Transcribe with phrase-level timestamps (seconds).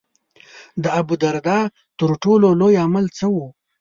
[0.83, 1.65] د ابوالدرداء
[1.99, 3.37] تر ټولو لوی عمل څه و.